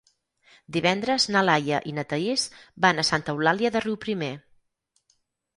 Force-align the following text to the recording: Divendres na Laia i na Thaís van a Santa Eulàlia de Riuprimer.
Divendres 0.77 1.27
na 1.35 1.43
Laia 1.49 1.81
i 1.91 1.93
na 1.97 2.05
Thaís 2.13 2.45
van 2.87 3.03
a 3.03 3.05
Santa 3.13 3.37
Eulàlia 3.37 3.73
de 3.77 3.85
Riuprimer. 3.87 4.35